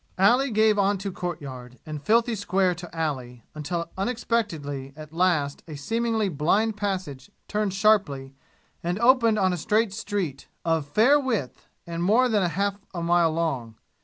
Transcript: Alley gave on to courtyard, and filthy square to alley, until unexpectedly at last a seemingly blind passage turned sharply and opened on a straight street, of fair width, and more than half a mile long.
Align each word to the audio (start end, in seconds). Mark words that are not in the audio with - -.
Alley 0.17 0.49
gave 0.49 0.79
on 0.79 0.97
to 0.97 1.11
courtyard, 1.11 1.77
and 1.85 2.01
filthy 2.01 2.33
square 2.33 2.73
to 2.73 2.89
alley, 2.95 3.43
until 3.53 3.91
unexpectedly 3.95 4.93
at 4.95 5.13
last 5.13 5.61
a 5.67 5.75
seemingly 5.75 6.27
blind 6.27 6.75
passage 6.75 7.29
turned 7.47 7.75
sharply 7.75 8.33
and 8.81 8.97
opened 8.97 9.37
on 9.37 9.53
a 9.53 9.57
straight 9.57 9.93
street, 9.93 10.47
of 10.65 10.87
fair 10.87 11.19
width, 11.19 11.67
and 11.85 12.01
more 12.01 12.27
than 12.27 12.41
half 12.49 12.79
a 12.95 13.03
mile 13.03 13.29
long. 13.31 13.75